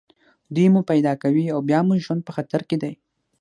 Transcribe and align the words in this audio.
دوی 0.55 0.67
مو 0.73 0.81
پیدا 0.91 1.13
کوي 1.23 1.45
او 1.53 1.59
بیا 1.69 1.79
مو 1.87 1.93
ژوند 2.05 2.21
په 2.25 2.31
خطر 2.37 2.61
کې 2.69 2.77
دی 2.83 2.93